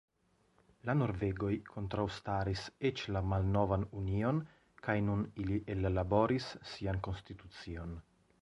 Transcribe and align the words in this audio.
La 0.89 0.93
norvegoj 1.01 1.51
kontraŭstaris 1.73 2.63
eĉ 2.91 3.03
la 3.17 3.23
malnovan 3.33 3.85
union 4.01 4.41
kaj 4.87 4.97
nun 5.11 5.23
ili 5.45 5.63
ellaboris 5.75 6.53
sian 6.75 7.03
konstitucion. 7.11 7.95